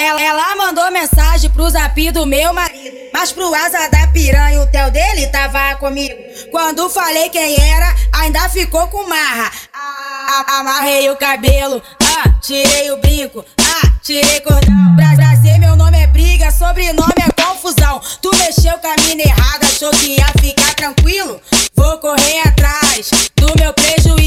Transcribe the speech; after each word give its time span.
ela, 0.00 0.20
ela 0.20 0.56
mandou 0.56 0.90
mensagem 0.90 1.50
pro 1.50 1.68
zap 1.70 2.10
do 2.12 2.26
meu 2.26 2.52
marido. 2.52 2.96
Mas 3.12 3.32
pro 3.32 3.54
asa 3.54 3.88
da 3.88 4.06
piranha, 4.08 4.60
o 4.60 4.66
tel 4.66 4.90
dele 4.90 5.26
tava 5.28 5.76
comigo. 5.76 6.14
Quando 6.50 6.90
falei 6.90 7.28
quem 7.30 7.56
era, 7.58 7.94
ainda 8.12 8.48
ficou 8.48 8.86
com 8.88 9.08
marra. 9.08 9.50
Ah, 9.72 10.58
amarrei 10.60 11.08
o 11.10 11.16
cabelo, 11.16 11.82
ah, 12.02 12.28
tirei 12.40 12.90
o 12.90 12.98
brinco, 12.98 13.44
ah, 13.58 13.90
tirei 14.02 14.40
cordão. 14.40 14.96
Pra, 14.96 15.36
ser 15.36 15.58
meu 15.58 15.76
nome 15.76 15.98
é 15.98 16.06
briga, 16.06 16.50
sobrenome 16.50 17.14
é 17.18 17.42
confusão. 17.42 18.00
Tu 18.20 18.30
mexeu 18.36 18.76
com 18.78 18.88
a 18.88 18.96
mina 19.04 19.22
errada, 19.22 19.66
achou 19.66 19.90
que 19.92 20.16
ia 20.16 20.26
ficar 20.40 20.74
tranquilo? 20.74 21.40
Vou 21.74 21.98
correr 21.98 22.40
atrás 22.46 23.10
do 23.36 23.52
meu 23.58 23.72
prejuízo. 23.72 24.25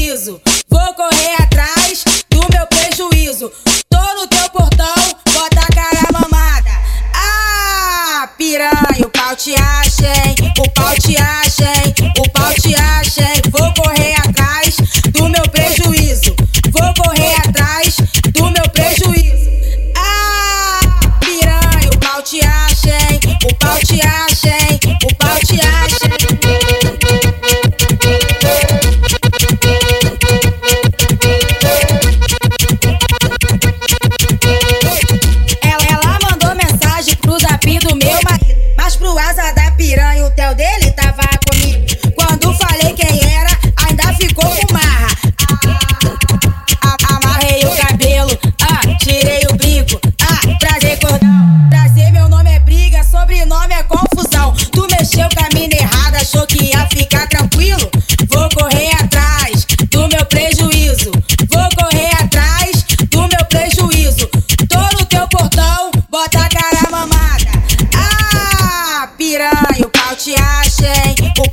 piranha, 8.50 9.06
o 9.06 9.10
pau 9.10 9.36
te 9.36 9.54
acha, 9.54 10.12
hein? 10.26 10.34
O 10.58 10.68
pau 10.70 10.94
te 10.96 11.16
acha, 11.16 11.72
hein? 11.84 12.12
O 12.18 12.28
pau 12.30 12.52
te 12.54 12.59
do 37.78 37.94
meu 37.94 38.18
marido. 38.24 38.60
Mas 38.76 38.96
pro 38.96 39.16
asa 39.18 39.52
da 39.52 39.70
piranha, 39.72 40.26
o 40.26 40.30
Theo 40.30 40.54
dele 40.54 40.79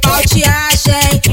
pau 0.01 0.21
te 0.23 0.43
acha, 0.43 0.99
hein? 1.11 1.26